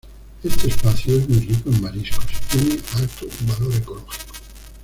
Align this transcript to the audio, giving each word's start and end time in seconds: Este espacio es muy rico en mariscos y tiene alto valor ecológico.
Este 0.43 0.67
espacio 0.69 1.15
es 1.15 1.29
muy 1.29 1.41
rico 1.41 1.69
en 1.69 1.79
mariscos 1.83 2.25
y 2.25 2.57
tiene 2.57 2.81
alto 2.95 3.27
valor 3.47 3.75
ecológico. 3.75 4.11